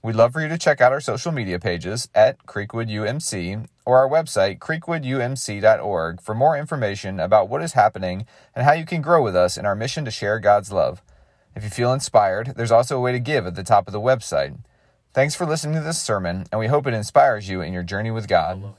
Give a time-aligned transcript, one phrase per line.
[0.00, 3.98] We'd love for you to check out our social media pages at Creekwood UMC or
[3.98, 9.20] our website, creekwoodumc.org, for more information about what is happening and how you can grow
[9.24, 11.02] with us in our mission to share God's love.
[11.56, 14.00] If you feel inspired, there's also a way to give at the top of the
[14.00, 14.56] website.
[15.14, 18.12] Thanks for listening to this sermon, and we hope it inspires you in your journey
[18.12, 18.74] with God.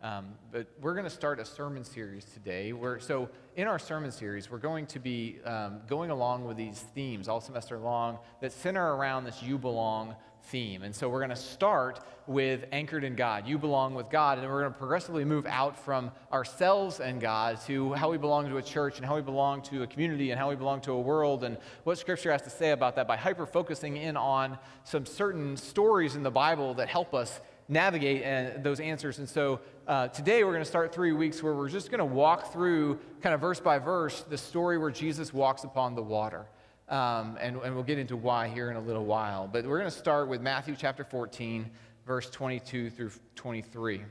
[0.00, 2.72] Um, but we're going to start a sermon series today.
[2.72, 6.78] We're, so, in our sermon series, we're going to be um, going along with these
[6.94, 10.14] themes all semester long that center around this You Belong
[10.44, 10.82] theme.
[10.82, 13.46] And so we're going to start with anchored in God.
[13.46, 14.38] You belong with God.
[14.38, 18.48] And we're going to progressively move out from ourselves and God to how we belong
[18.48, 20.92] to a church and how we belong to a community and how we belong to
[20.92, 24.58] a world and what Scripture has to say about that by hyper focusing in on
[24.84, 29.18] some certain stories in the Bible that help us navigate uh, those answers.
[29.18, 32.04] And so uh, today we're going to start three weeks where we're just going to
[32.04, 36.46] walk through, kind of verse by verse, the story where Jesus walks upon the water.
[36.88, 39.46] Um, and, and we'll get into why here in a little while.
[39.46, 41.70] But we're going to start with Matthew chapter 14,
[42.06, 44.02] verse 22 through 23.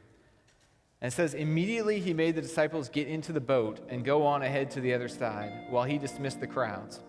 [1.02, 4.44] And it says, Immediately he made the disciples get into the boat and go on
[4.44, 7.02] ahead to the other side while he dismissed the crowds.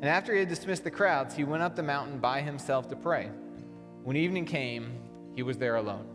[0.00, 2.96] And after he had dismissed the crowds, he went up the mountain by himself to
[2.96, 3.30] pray.
[4.02, 4.98] When evening came,
[5.34, 6.06] he was there alone.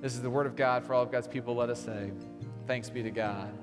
[0.00, 1.54] This is the word of God for all of God's people.
[1.54, 2.10] Let us say,
[2.66, 3.61] Thanks be to God.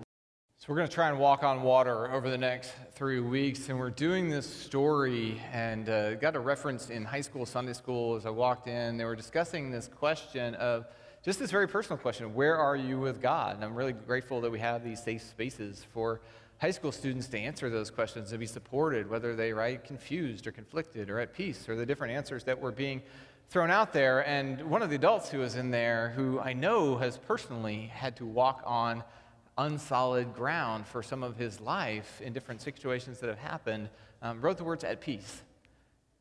[0.62, 3.80] So, we're going to try and walk on water over the next three weeks, and
[3.80, 5.42] we're doing this story.
[5.54, 8.98] And uh, got a reference in high school, Sunday school, as I walked in.
[8.98, 10.86] They were discussing this question of
[11.24, 13.56] just this very personal question where are you with God?
[13.56, 16.20] And I'm really grateful that we have these safe spaces for
[16.58, 20.52] high school students to answer those questions, and be supported, whether they write confused or
[20.52, 23.02] conflicted or at peace, or the different answers that were being
[23.50, 24.28] thrown out there.
[24.28, 28.18] And one of the adults who was in there, who I know has personally had
[28.18, 29.06] to walk on
[29.60, 33.90] unsolid ground for some of his life in different situations that have happened,
[34.22, 35.42] um, wrote the words at peace.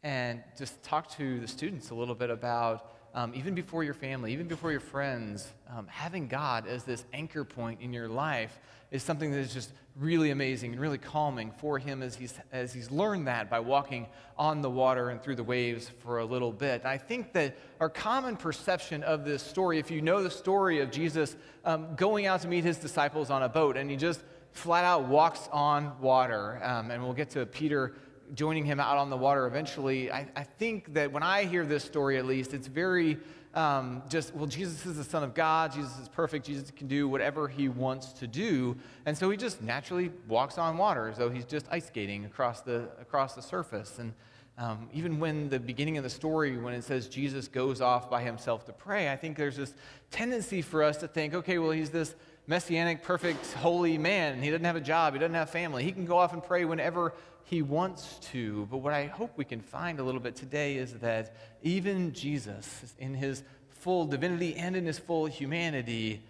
[0.02, 4.32] And just talked to the students a little bit about um, even before your family,
[4.32, 8.58] even before your friends, um, having God as this anchor point in your life
[8.90, 12.72] is something that is just really amazing and really calming for him as he's, as
[12.72, 14.06] he's learned that by walking
[14.38, 16.84] on the water and through the waves for a little bit.
[16.84, 20.90] I think that our common perception of this story, if you know the story of
[20.90, 24.84] Jesus um, going out to meet his disciples on a boat, and he just flat
[24.84, 27.94] out walks on water, um, and we'll get to Peter
[28.34, 30.10] joining him out on the water eventually.
[30.10, 33.18] I, I think that when I hear this story, at least, it's very
[33.54, 35.72] um, just, well, Jesus is the Son of God.
[35.72, 36.46] Jesus is perfect.
[36.46, 38.76] Jesus can do whatever he wants to do.
[39.06, 42.60] And so he just naturally walks on water as though he's just ice skating across
[42.60, 43.98] the, across the surface.
[43.98, 44.12] And
[44.58, 48.22] um, even when the beginning of the story, when it says Jesus goes off by
[48.22, 49.74] himself to pray, I think there's this
[50.10, 52.14] tendency for us to think, okay, well, he's this
[52.48, 55.84] messianic, perfect, holy man, he doesn't have a job, he doesn't have family.
[55.84, 57.14] He can go off and pray whenever
[57.44, 58.66] he wants to.
[58.70, 62.94] But what I hope we can find a little bit today is that even Jesus,
[62.98, 66.22] in his full divinity and in his full humanity,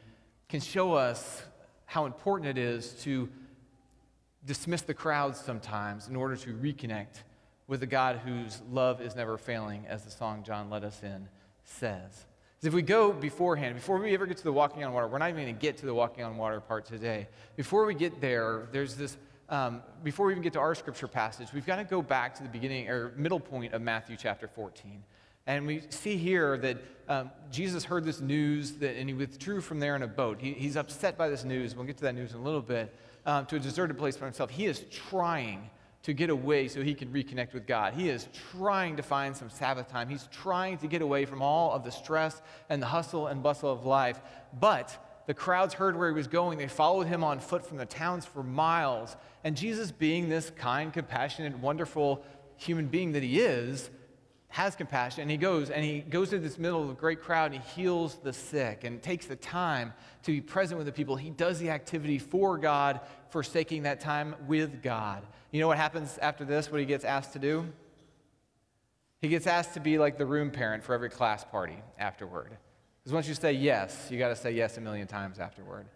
[0.48, 1.42] can show us
[1.86, 3.28] how important it is to
[4.44, 7.22] dismiss the crowds sometimes in order to reconnect
[7.68, 11.28] with the God whose love is never failing, as the song John led us in
[11.64, 12.24] says.
[12.60, 15.28] If we go beforehand, before we ever get to the walking on water, we're not
[15.30, 17.28] even going to get to the walking on water part today.
[17.56, 19.16] Before we get there, there's this
[19.48, 22.42] um, before we even get to our scripture passage, we've got to go back to
[22.42, 25.02] the beginning or middle point of Matthew chapter 14.
[25.46, 26.76] And we see here that
[27.08, 30.38] um, Jesus heard this news that, and he withdrew from there in a boat.
[30.38, 31.74] He, he's upset by this news.
[31.74, 32.94] We'll get to that news in a little bit.
[33.24, 34.50] Um, to a deserted place by himself.
[34.50, 35.68] He is trying
[36.02, 37.92] to get away so he can reconnect with God.
[37.94, 40.08] He is trying to find some Sabbath time.
[40.08, 43.70] He's trying to get away from all of the stress and the hustle and bustle
[43.72, 44.20] of life.
[44.58, 46.58] But the crowds heard where he was going.
[46.58, 49.16] They followed him on foot from the towns for miles.
[49.44, 52.24] And Jesus, being this kind, compassionate, wonderful
[52.56, 53.90] human being that he is,
[54.48, 57.52] has compassion and he goes and he goes into this middle of a great crowd
[57.52, 59.92] and he heals the sick and takes the time
[60.22, 61.16] to be present with the people.
[61.16, 63.00] He does the activity for God,
[63.30, 65.22] forsaking that time with God.
[65.50, 67.66] You know what happens after this, what he gets asked to do?
[69.20, 72.56] He gets asked to be like the room parent for every class party afterward.
[73.02, 75.86] Because once you say yes, you got to say yes a million times afterward.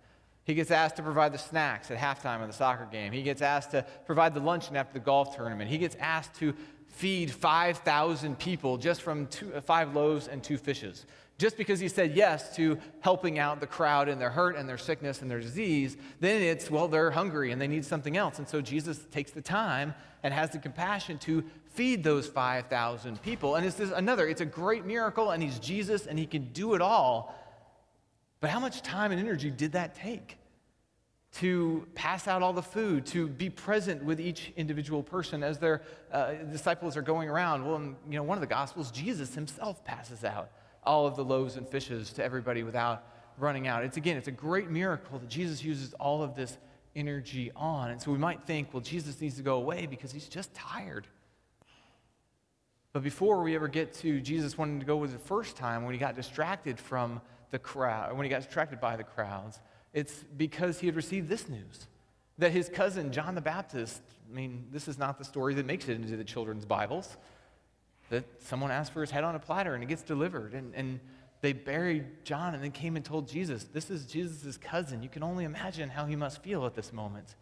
[0.45, 3.13] He gets asked to provide the snacks at halftime of the soccer game.
[3.13, 5.71] He gets asked to provide the luncheon after the golf tournament.
[5.71, 6.55] He gets asked to
[6.89, 11.07] feed 5,000 people just from two, uh, five loaves and two fishes.
[11.39, 14.79] Just because he said yes to helping out the crowd in their hurt and their
[14.79, 18.39] sickness and their disease, then it's, well, they're hungry and they need something else.
[18.39, 21.43] And so Jesus takes the time and has the compassion to
[21.73, 23.57] feed those 5,000 people.
[23.57, 26.75] And it's this, another, it's a great miracle, and he's Jesus and he can do
[26.75, 27.35] it all.
[28.43, 30.37] But how much time and energy did that take?
[31.35, 35.81] to pass out all the food, to be present with each individual person as their
[36.13, 37.67] uh, disciples are going around.
[37.67, 40.51] Well, in you know, one of the Gospels, Jesus himself passes out
[40.85, 43.05] all of the loaves and fishes to everybody without
[43.39, 43.83] running out.
[43.83, 46.59] It's again, it's a great miracle that Jesus uses all of this
[46.95, 47.91] energy on.
[47.91, 51.07] And so we might think, well, Jesus needs to go away because he's just tired.
[52.93, 55.95] But before we ever get to Jesus wanting to go with the first time, when
[55.95, 57.23] he got distracted from
[57.53, 59.61] the crowd, when he got distracted by the crowds,
[59.93, 61.87] it's because he had received this news
[62.39, 65.89] that his cousin, John the Baptist, I mean, this is not the story that makes
[65.89, 67.17] it into the children's Bibles,
[68.11, 70.55] that someone asked for his head on a platter and it gets delivered.
[70.55, 70.99] And, and
[71.41, 75.03] they buried John and then came and told Jesus, This is Jesus' cousin.
[75.03, 77.37] You can only imagine how he must feel at this moment.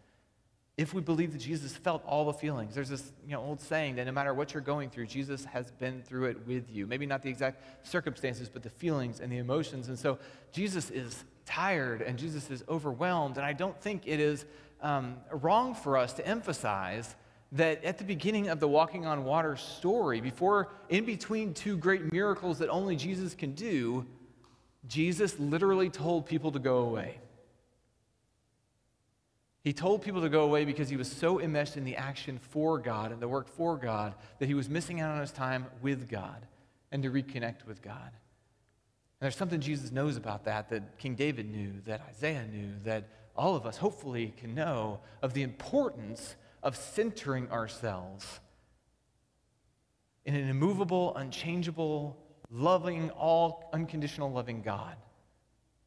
[0.81, 3.97] If we believe that Jesus felt all the feelings, there's this you know, old saying
[3.97, 6.87] that no matter what you're going through, Jesus has been through it with you.
[6.87, 9.89] Maybe not the exact circumstances, but the feelings and the emotions.
[9.89, 10.17] And so
[10.51, 13.37] Jesus is tired and Jesus is overwhelmed.
[13.37, 14.47] And I don't think it is
[14.81, 17.15] um, wrong for us to emphasize
[17.51, 22.11] that at the beginning of the walking on water story, before in between two great
[22.11, 24.03] miracles that only Jesus can do,
[24.87, 27.19] Jesus literally told people to go away.
[29.63, 32.79] He told people to go away because he was so enmeshed in the action for
[32.79, 36.09] God and the work for God that he was missing out on his time with
[36.09, 36.47] God
[36.91, 38.11] and to reconnect with God.
[39.21, 43.07] And there's something Jesus knows about that that King David knew, that Isaiah knew, that
[43.35, 48.39] all of us hopefully can know of the importance of centering ourselves
[50.25, 52.17] in an immovable, unchangeable,
[52.49, 54.95] loving, all unconditional loving God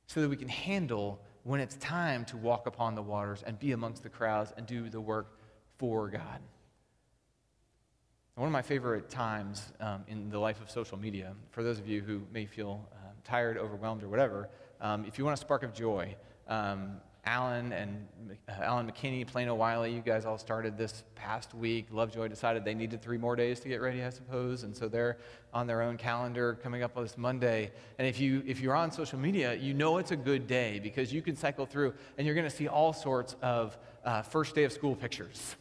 [0.07, 3.73] so that we can handle when it's time to walk upon the waters and be
[3.73, 5.39] amongst the crowds and do the work
[5.79, 6.41] for God.
[8.35, 11.87] One of my favorite times um, in the life of social media, for those of
[11.87, 14.49] you who may feel uh, tired, overwhelmed, or whatever,
[14.81, 16.17] um, if you want a spark of joy,
[16.49, 16.97] um,
[17.27, 18.07] Allen and
[18.49, 21.87] uh, Allen McKinney, Plano Wylie, you guys all started this past week.
[21.91, 25.19] Lovejoy decided they needed three more days to get ready, I suppose, and so they're
[25.53, 27.71] on their own calendar coming up this Monday.
[27.99, 31.13] And if you if you're on social media, you know it's a good day because
[31.13, 34.65] you can cycle through and you're going to see all sorts of uh, first day
[34.65, 35.57] of school pictures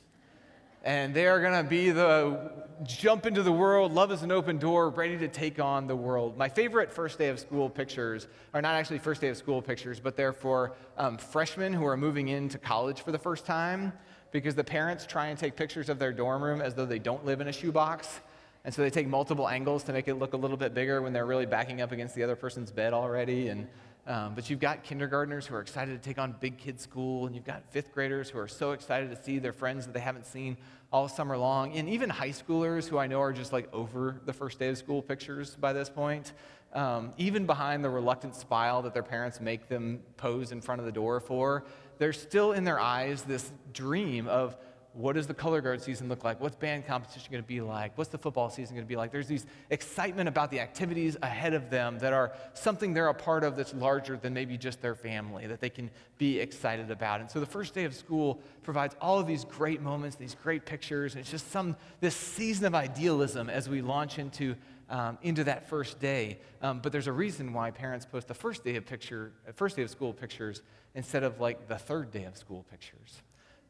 [0.83, 2.51] and they are going to be the
[2.83, 6.37] jump into the world, love is an open door, ready to take on the world.
[6.37, 9.99] My favorite first day of school pictures are not actually first day of school pictures,
[9.99, 13.93] but they're for um, freshmen who are moving into college for the first time
[14.31, 17.23] because the parents try and take pictures of their dorm room as though they don't
[17.25, 18.19] live in a shoebox.
[18.65, 21.13] And so they take multiple angles to make it look a little bit bigger when
[21.13, 23.49] they're really backing up against the other person's bed already.
[23.49, 23.67] And
[24.05, 27.35] um, but you've got kindergartners who are excited to take on big kid school, and
[27.35, 30.25] you've got fifth graders who are so excited to see their friends that they haven't
[30.25, 30.57] seen
[30.91, 34.33] all summer long, and even high schoolers who I know are just like over the
[34.33, 36.33] first day of school pictures by this point.
[36.73, 40.85] Um, even behind the reluctant smile that their parents make them pose in front of
[40.85, 41.65] the door for,
[41.99, 44.57] there's still in their eyes this dream of
[44.93, 46.39] what does the color guard season look like?
[46.39, 47.97] What's band competition going to be like?
[47.97, 49.11] What's the football season going to be like?
[49.11, 53.43] There's these excitement about the activities ahead of them that are something they're a part
[53.43, 57.21] of that's larger than maybe just their family that they can be excited about.
[57.21, 60.65] And so the first day of school provides all of these great moments, these great
[60.65, 64.55] pictures, and it's just some this season of idealism as we launch into
[64.89, 66.39] um, into that first day.
[66.61, 69.81] Um, but there's a reason why parents post the first day of picture, first day
[69.81, 70.61] of school pictures
[70.93, 73.23] instead of like the third day of school pictures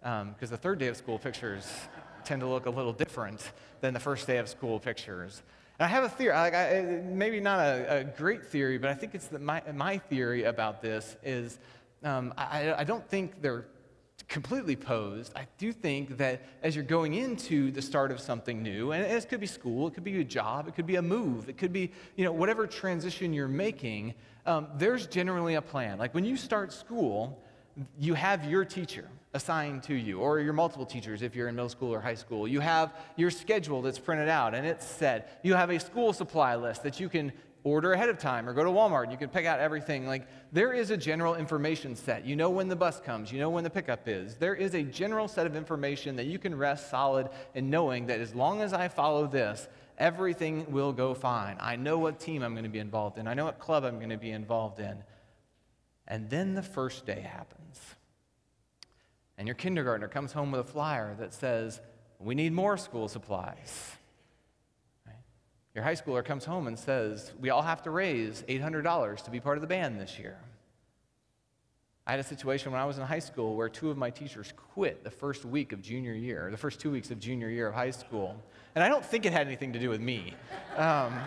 [0.04, 1.66] because um, the third day of school pictures
[2.26, 5.42] tend to look a little different than the first day of school pictures.
[5.80, 8.96] And I have a theory, like I, maybe not a, a, great theory, but I
[8.96, 11.58] think it's the, my, my theory about this is
[12.04, 13.66] um, I, I don't think they're
[14.28, 15.32] completely posed.
[15.38, 19.24] I do think that as you're going into the start of something new, and this
[19.24, 21.72] could be school, it could be a job, it could be a move, it could
[21.72, 24.14] be you know whatever transition you're making,
[24.46, 25.98] um, there's generally a plan.
[25.98, 27.42] Like when you start school,
[27.98, 31.70] you have your teacher assigned to you, or your multiple teachers if you're in middle
[31.70, 32.48] school or high school.
[32.48, 35.40] You have your schedule that's printed out and it's set.
[35.44, 38.64] You have a school supply list that you can order ahead of time or go
[38.64, 40.06] to Walmart and you can pick out everything.
[40.06, 42.26] Like there is a general information set.
[42.26, 44.36] You know when the bus comes, you know when the pickup is.
[44.36, 48.20] There is a general set of information that you can rest solid in knowing that
[48.20, 51.58] as long as I follow this, everything will go fine.
[51.60, 53.98] I know what team I'm going to be involved in, I know what club I'm
[53.98, 55.04] going to be involved in.
[56.08, 57.80] And then the first day happens.
[59.38, 61.82] And your kindergartner comes home with a flyer that says,
[62.20, 63.92] We need more school supplies.
[65.06, 65.16] Right?
[65.74, 69.40] Your high schooler comes home and says, We all have to raise $800 to be
[69.40, 70.38] part of the band this year.
[72.06, 74.54] I had a situation when I was in high school where two of my teachers
[74.74, 77.74] quit the first week of junior year, the first two weeks of junior year of
[77.74, 78.36] high school.
[78.76, 80.34] And I don't think it had anything to do with me.
[80.76, 81.18] Um,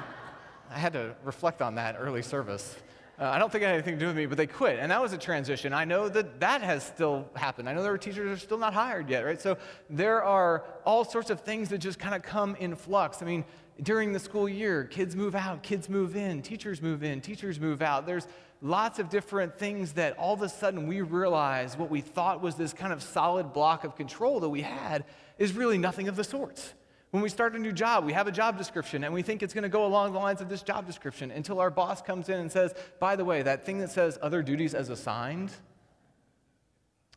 [0.70, 2.76] I had to reflect on that early service.
[3.18, 4.78] Uh, I don't think it had anything to do with me, but they quit.
[4.78, 5.73] And that was a transition.
[5.73, 7.66] I know that that has still happened.
[7.68, 9.40] I know there are teachers that are still not hired yet, right?
[9.40, 9.56] So
[9.88, 13.23] there are all sorts of things that just kind of come in flux.
[13.23, 13.44] I mean,
[13.82, 17.80] during the school year, kids move out, kids move in, teachers move in, teachers move
[17.80, 18.06] out.
[18.06, 18.26] There's
[18.61, 22.54] lots of different things that all of a sudden we realize what we thought was
[22.56, 25.04] this kind of solid block of control that we had
[25.38, 26.75] is really nothing of the sorts.
[27.16, 29.54] When we start a new job, we have a job description and we think it's
[29.54, 32.38] going to go along the lines of this job description until our boss comes in
[32.38, 35.50] and says, by the way, that thing that says other duties as assigned,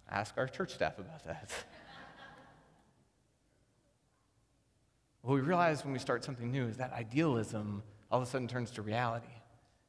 [0.09, 1.51] ask our church staff about that.
[5.21, 8.47] what we realize when we start something new is that idealism all of a sudden
[8.47, 9.27] turns to reality.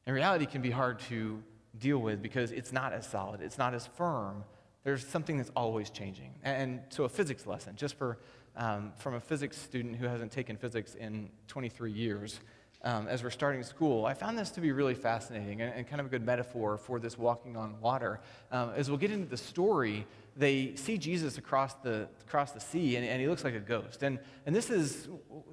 [0.05, 1.41] And reality can be hard to
[1.79, 4.43] deal with because it's not as solid, it's not as firm.
[4.83, 6.33] There's something that's always changing.
[6.43, 8.17] And so, a physics lesson, just for,
[8.55, 12.39] um, from a physics student who hasn't taken physics in 23 years,
[12.83, 15.99] um, as we're starting school, I found this to be really fascinating and, and kind
[15.99, 18.21] of a good metaphor for this walking on water.
[18.51, 22.95] Um, as we'll get into the story, they see Jesus across the, across the sea,
[22.95, 24.03] and, and he looks like a ghost.
[24.03, 25.09] And, and this, is,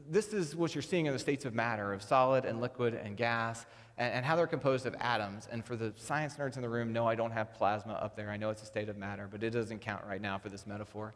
[0.08, 3.16] this is what you're seeing in the states of matter, of solid and liquid and
[3.16, 3.66] gas
[3.96, 5.48] and, and how they're composed of atoms.
[5.50, 8.30] And for the science nerds in the room, no, I don't have plasma up there.
[8.30, 10.66] I know it's a state of matter, but it doesn't count right now for this
[10.66, 11.12] metaphor.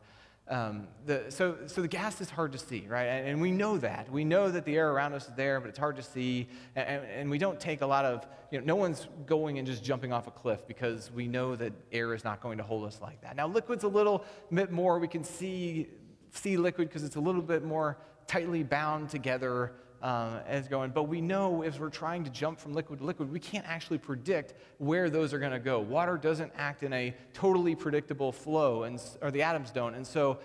[0.49, 3.05] Um, the, so, so the gas is hard to see, right?
[3.05, 4.11] And, and, we know that.
[4.11, 6.49] We know that the air around us is there, but it's hard to see.
[6.75, 9.85] And, and, we don't take a lot of, you know, no one's going and just
[9.85, 13.01] jumping off a cliff because we know that air is not going to hold us
[13.01, 13.37] like that.
[13.37, 15.87] Now, liquid's a little bit more, we can see,
[16.33, 19.73] see liquid because it's a little bit more tightly bound together
[20.03, 20.91] um, as going.
[20.91, 23.99] But we know if we're trying to jump from liquid to liquid, we can't actually
[23.99, 25.81] predict where those are going to go.
[25.81, 29.95] Water doesn't act in a totally predictable flow, and, or the atoms don't.
[29.95, 30.39] And so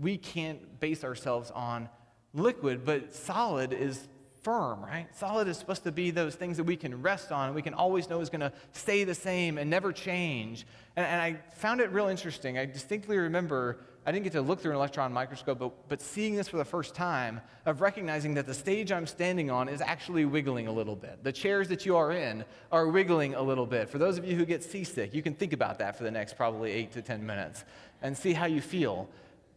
[0.00, 1.88] we can't base ourselves on
[2.32, 4.08] liquid, but solid is
[4.42, 5.06] firm, right?
[5.14, 7.74] Solid is supposed to be those things that we can rest on and we can
[7.74, 10.66] always know is going to stay the same and never change.
[10.96, 12.58] And, and I found it real interesting.
[12.58, 16.34] I distinctly remember I didn't get to look through an electron microscope, but, but seeing
[16.34, 20.24] this for the first time, of recognizing that the stage I'm standing on is actually
[20.24, 21.22] wiggling a little bit.
[21.22, 23.88] The chairs that you are in are wiggling a little bit.
[23.88, 26.36] For those of you who get seasick, you can think about that for the next
[26.36, 27.64] probably eight to 10 minutes
[28.02, 29.08] and see how you feel.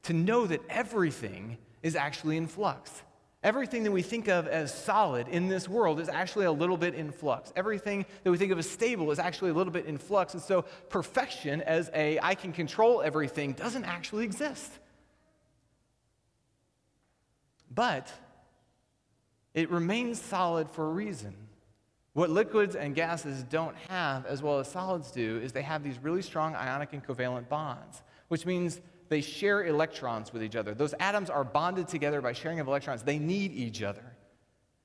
[0.03, 3.01] To know that everything is actually in flux.
[3.45, 6.95] Everything that we think of as solid in this world is actually a little bit
[6.95, 7.53] in flux.
[7.55, 10.33] Everything that we think of as stable is actually a little bit in flux.
[10.33, 14.71] And so perfection as a I can control everything doesn't actually exist.
[17.69, 18.11] But
[19.53, 21.35] it remains solid for a reason.
[22.13, 25.99] What liquids and gases don't have, as well as solids do, is they have these
[25.99, 30.73] really strong ionic and covalent bonds, which means they share electrons with each other.
[30.73, 33.03] Those atoms are bonded together by sharing of electrons.
[33.03, 34.15] They need each other.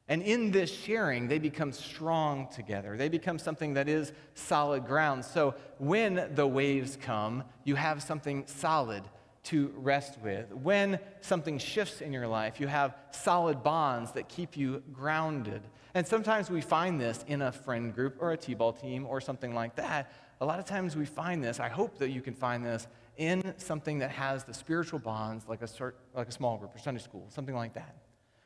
[0.09, 2.97] And in this sharing, they become strong together.
[2.97, 5.25] They become something that is solid ground.
[5.25, 9.05] So when the waves come, you have something solid
[9.45, 10.53] to rest with.
[10.53, 15.63] When something shifts in your life, you have solid bonds that keep you grounded.
[15.95, 19.21] And sometimes we find this in a friend group or a T ball team or
[19.21, 20.13] something like that.
[20.41, 22.87] A lot of times we find this, I hope that you can find this
[23.21, 25.69] in something that has the spiritual bonds like a,
[26.15, 27.95] like a small group or Sunday school, something like that.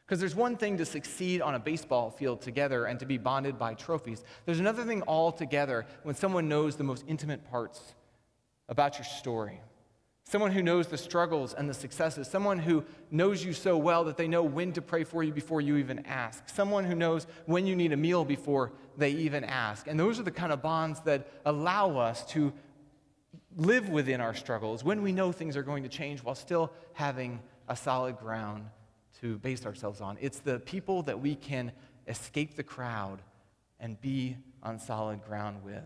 [0.04, 3.56] Because there's one thing to succeed on a baseball field together and to be bonded
[3.56, 4.24] by trophies.
[4.44, 7.94] There's another thing altogether when someone knows the most intimate parts
[8.68, 9.60] about your story.
[10.24, 12.26] Someone who knows the struggles and the successes.
[12.26, 15.60] Someone who knows you so well that they know when to pray for you before
[15.60, 16.48] you even ask.
[16.48, 19.86] Someone who knows when you need a meal before they even ask.
[19.86, 22.52] And those are the kind of bonds that allow us to
[23.56, 27.40] live within our struggles, when we know things are going to change while still having
[27.68, 28.64] a solid ground
[29.20, 30.18] to base ourselves on.
[30.20, 31.72] It's the people that we can
[32.08, 33.22] escape the crowd
[33.80, 35.82] and be on solid ground with.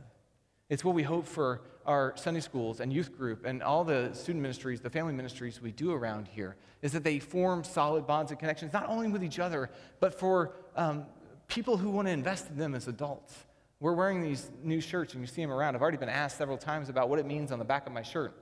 [0.68, 4.42] It's what we hope for our Sunday schools and youth group and all the student
[4.42, 8.38] ministries, the family ministries we do around here, is that they form solid bonds and
[8.38, 11.06] connections, not only with each other, but for um,
[11.48, 13.34] people who want to invest in them as adults.
[13.80, 15.76] We're wearing these new shirts and you see them around.
[15.76, 18.02] I've already been asked several times about what it means on the back of my
[18.02, 18.34] shirt.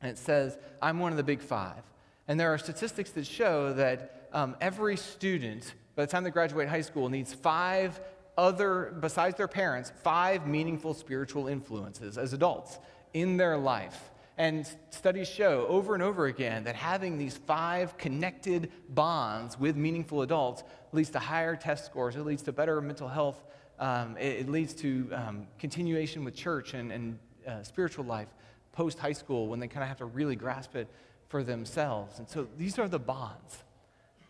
[0.00, 1.82] And it says, I'm one of the big five.
[2.28, 6.68] And there are statistics that show that um, every student, by the time they graduate
[6.68, 7.98] high school, needs five
[8.36, 12.78] other, besides their parents, five meaningful spiritual influences as adults
[13.14, 14.10] in their life.
[14.36, 20.22] And studies show over and over again that having these five connected bonds with meaningful
[20.22, 23.42] adults leads to higher test scores, it leads to better mental health,
[23.78, 28.28] um, it, it, leads to um, continuation with church and, and uh, spiritual life
[28.72, 30.88] post high school when they kind of have to really grasp it
[31.28, 32.18] for themselves.
[32.18, 33.64] And so these are the bonds,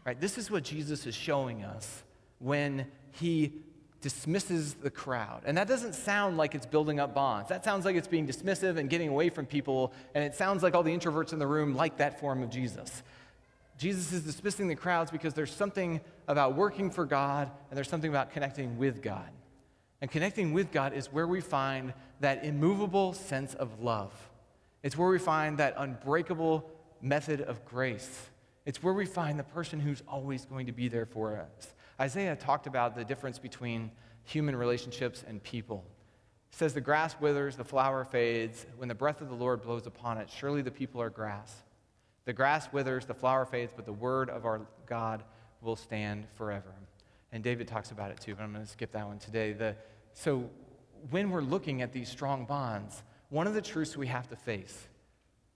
[0.04, 0.20] right?
[0.20, 2.02] This is what Jesus is showing us
[2.38, 3.52] when he
[4.00, 5.42] dismisses the crowd.
[5.44, 7.48] And that doesn't sound like it's building up bonds.
[7.48, 9.92] That sounds like it's being dismissive and getting away from people.
[10.14, 13.02] And it sounds like all the introverts in the room like that form of Jesus.
[13.76, 18.10] Jesus is dismissing the crowds because there's something about working for God and there's something
[18.10, 19.28] about connecting with God.
[20.00, 24.12] And connecting with God is where we find that immovable sense of love.
[24.82, 28.28] It's where we find that unbreakable method of grace.
[28.64, 31.74] It's where we find the person who's always going to be there for us.
[32.00, 33.90] Isaiah talked about the difference between
[34.24, 35.84] human relationships and people.
[36.50, 38.66] He says, The grass withers, the flower fades.
[38.76, 41.62] When the breath of the Lord blows upon it, surely the people are grass.
[42.24, 45.24] The grass withers, the flower fades, but the word of our God
[45.60, 46.74] will stand forever.
[47.32, 49.52] And David talks about it too, but I'm going to skip that one today.
[49.52, 49.76] The,
[50.14, 50.48] so,
[51.10, 54.88] when we're looking at these strong bonds, one of the truths we have to face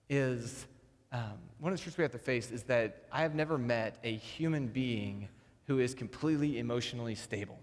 [0.09, 0.67] is
[1.11, 3.97] um, one of the truths we have to face is that I have never met
[4.03, 5.27] a human being
[5.65, 7.59] who is completely emotionally stable.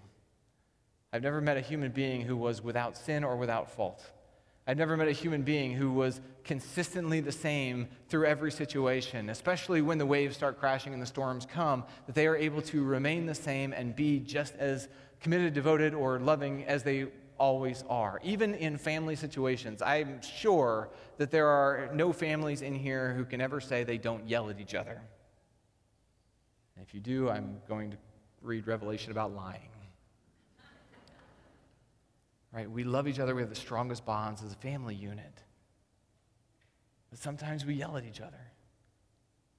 [1.12, 4.04] I've never met a human being who was without sin or without fault.
[4.70, 9.82] I've never met a human being who was consistently the same through every situation, especially
[9.82, 13.26] when the waves start crashing and the storms come, that they are able to remain
[13.26, 14.88] the same and be just as
[15.20, 18.20] committed, devoted, or loving as they always are.
[18.22, 23.40] Even in family situations, I'm sure that there are no families in here who can
[23.40, 25.02] ever say they don't yell at each other.
[26.76, 27.96] And if you do, I'm going to
[28.40, 29.79] read Revelation about lying.
[32.52, 32.70] Right?
[32.70, 33.34] We love each other.
[33.34, 35.42] We have the strongest bonds as a family unit.
[37.10, 38.40] But sometimes we yell at each other.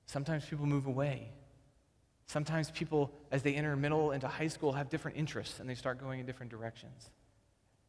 [0.06, 1.32] Sometimes people move away.
[2.28, 6.00] Sometimes people, as they enter middle into high school, have different interests and they start
[6.00, 7.10] going in different directions.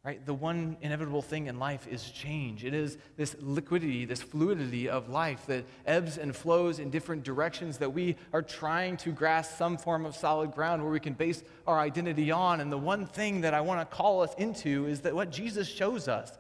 [0.05, 0.25] Right?
[0.27, 2.65] The one inevitable thing in life is change.
[2.65, 7.79] It is this liquidity, this fluidity of life that ebbs and flows in different directions
[7.79, 11.45] that we are trying to grasp some form of solid ground where we can base
[11.69, 12.61] our identity on.
[12.61, 15.69] And the one thing that I want to call us into is that what Jesus
[15.69, 16.33] shows us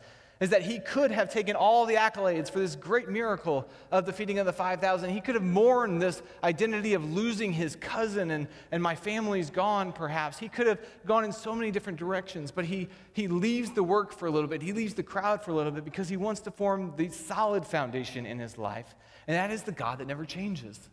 [0.42, 4.12] is that he could have taken all the accolades for this great miracle of the
[4.12, 5.08] feeding of the 5,000.
[5.08, 9.92] He could have mourned this identity of losing his cousin and, and my family's gone,
[9.92, 10.40] perhaps.
[10.40, 14.12] He could have gone in so many different directions, but he, he leaves the work
[14.12, 14.62] for a little bit.
[14.62, 17.64] He leaves the crowd for a little bit because he wants to form the solid
[17.64, 18.96] foundation in his life.
[19.28, 20.90] And that is the God that never changes.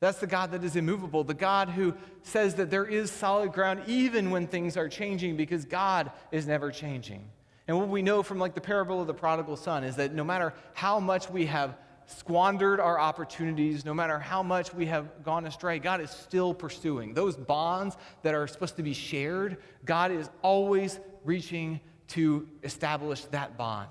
[0.00, 3.82] That's the God that is immovable, the God who says that there is solid ground
[3.86, 7.28] even when things are changing because God is never changing.
[7.68, 10.24] And what we know from like the parable of the prodigal son is that no
[10.24, 11.76] matter how much we have
[12.06, 17.12] squandered our opportunities, no matter how much we have gone astray, God is still pursuing.
[17.12, 23.58] Those bonds that are supposed to be shared, God is always reaching to establish that
[23.58, 23.90] bond.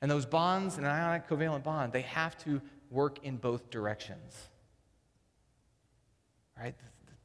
[0.00, 4.48] And those bonds, an ionic covalent bond, they have to work in both directions.
[6.58, 6.74] Right?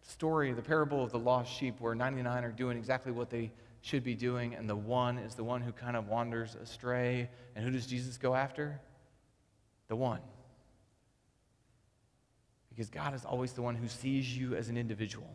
[0.01, 3.53] The story, the parable of the lost sheep, where 99 are doing exactly what they
[3.81, 7.29] should be doing, and the one is the one who kind of wanders astray.
[7.55, 8.79] And who does Jesus go after?
[9.87, 10.21] The one.
[12.69, 15.33] Because God is always the one who sees you as an individual.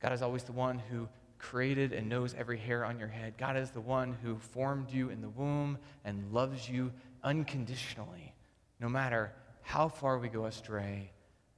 [0.00, 3.34] God is always the one who created and knows every hair on your head.
[3.38, 6.92] God is the one who formed you in the womb and loves you
[7.24, 8.34] unconditionally,
[8.80, 9.32] no matter
[9.62, 11.10] how far we go astray,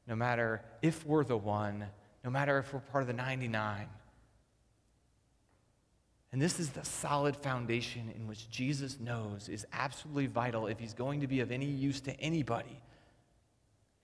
[0.06, 1.84] no matter if we're the one,
[2.24, 3.86] no matter if we're part of the 99.
[6.32, 10.92] And this is the solid foundation in which Jesus knows is absolutely vital if he's
[10.92, 12.80] going to be of any use to anybody.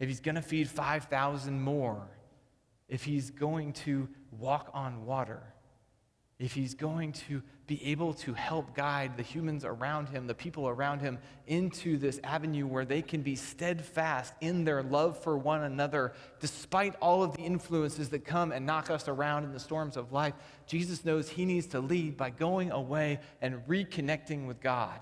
[0.01, 2.09] If he's going to feed 5,000 more,
[2.89, 5.54] if he's going to walk on water,
[6.39, 10.69] if he's going to be able to help guide the humans around him, the people
[10.69, 15.63] around him, into this avenue where they can be steadfast in their love for one
[15.63, 19.97] another, despite all of the influences that come and knock us around in the storms
[19.97, 20.35] of life,
[20.67, 25.01] Jesus knows he needs to lead by going away and reconnecting with God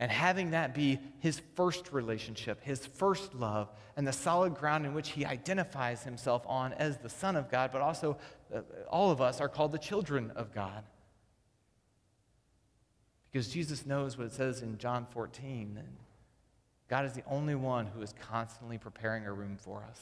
[0.00, 4.94] and having that be his first relationship, his first love, and the solid ground in
[4.94, 8.16] which he identifies himself on as the Son of God, but also
[8.54, 10.84] uh, all of us are called the children of God.
[13.30, 15.84] Because Jesus knows what it says in John 14 that
[16.88, 20.00] God is the only one who is constantly preparing a room for us.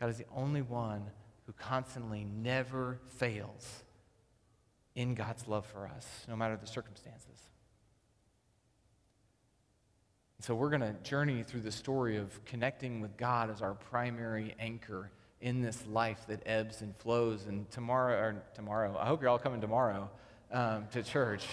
[0.00, 1.10] God is the only one
[1.46, 3.84] who constantly never fails
[4.94, 7.51] in God's love for us, no matter the circumstances.
[10.42, 14.56] So we're going to journey through the story of connecting with God as our primary
[14.58, 15.08] anchor
[15.40, 17.46] in this life that ebbs and flows.
[17.46, 20.10] And tomorrow, or tomorrow, I hope you're all coming tomorrow
[20.50, 21.46] um, to church.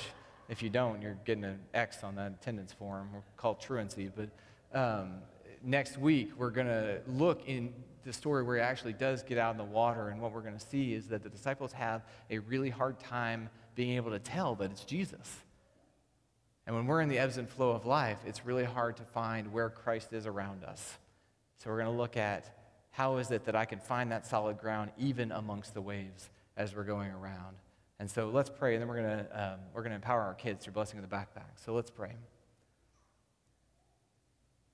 [0.47, 3.09] If you don't, you're getting an X on that attendance form.
[3.13, 4.09] We're called truancy.
[4.09, 4.29] But
[4.75, 5.17] um,
[5.63, 7.75] next week, we're going to look in
[8.05, 10.09] the story where he actually does get out in the water.
[10.09, 13.49] And what we're going to see is that the disciples have a really hard time
[13.75, 15.41] being able to tell that it's Jesus.
[16.69, 19.51] And when we're in the ebbs and flow of life, it's really hard to find
[19.51, 20.99] where Christ is around us.
[21.57, 22.45] So we're going to look at
[22.91, 26.75] how is it that I can find that solid ground even amongst the waves as
[26.75, 27.55] we're going around.
[27.97, 30.35] And so let's pray, and then we're going to, um, we're going to empower our
[30.35, 31.55] kids through blessing of the backpack.
[31.55, 32.11] So let's pray.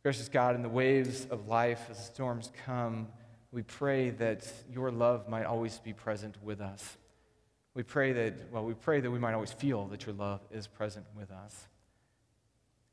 [0.04, 3.08] Gracious God, in the waves of life, as storms come,
[3.54, 6.98] we pray that your love might always be present with us.
[7.74, 10.68] We pray that, well, we pray that we might always feel that your love is
[10.68, 11.70] present with us.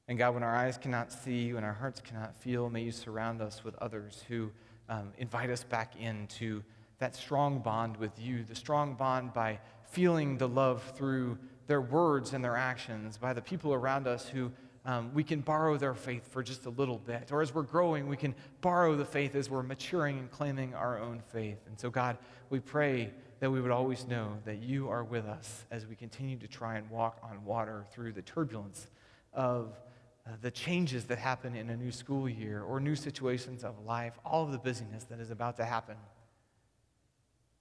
[0.08, 3.40] And God, when our eyes cannot see, and our hearts cannot feel, may you surround
[3.40, 4.50] us with others who
[4.88, 6.62] um, invite us back into
[6.98, 9.58] that strong bond with you, the strong bond by
[9.90, 14.50] feeling the love through their words and their actions, by the people around us who
[14.84, 17.30] um, we can borrow their faith for just a little bit.
[17.30, 20.98] Or as we're growing, we can borrow the faith as we're maturing and claiming our
[20.98, 21.58] own faith.
[21.68, 22.18] And so, God,
[22.50, 26.36] we pray that we would always know that you are with us as we continue
[26.38, 28.88] to try and walk on water through the turbulence
[29.32, 29.78] of
[30.26, 34.18] uh, the changes that happen in a new school year or new situations of life,
[34.24, 35.96] all of the busyness that is about to happen.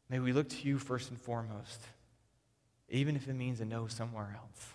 [0.10, 1.82] May we look to you first and foremost,
[2.89, 4.74] even if it means a no somewhere else.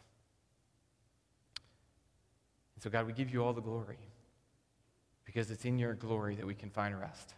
[2.74, 3.98] And so, God, we give you all the glory
[5.24, 7.34] because it's in your glory that we can find rest.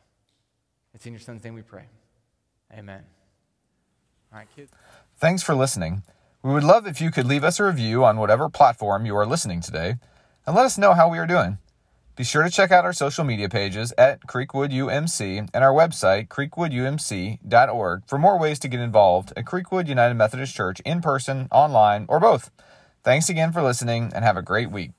[0.95, 1.85] It's in your son's name we pray.
[2.73, 3.03] Amen.
[4.33, 4.73] All right, kids.
[5.19, 6.03] Thanks for listening.
[6.43, 9.27] We would love if you could leave us a review on whatever platform you are
[9.27, 9.97] listening today
[10.49, 11.59] and let us know how we are doing.
[12.17, 16.29] Be sure to check out our social media pages at Creekwood UMC and our website,
[16.29, 22.07] creekwoodumc.org, for more ways to get involved at Creekwood United Methodist Church in person, online,
[22.09, 22.51] or both.
[23.05, 24.93] Thanks again for listening and have a great week.